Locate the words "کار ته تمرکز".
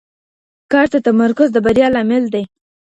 0.71-1.49